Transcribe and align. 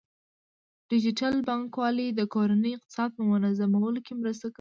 ډیجیټل 0.89 1.35
بانکوالي 1.47 2.07
د 2.13 2.21
کورنۍ 2.33 2.71
اقتصاد 2.75 3.09
په 3.17 3.21
منظمولو 3.31 3.99
کې 4.05 4.13
مرسته 4.21 4.45
کوي. 4.45 4.49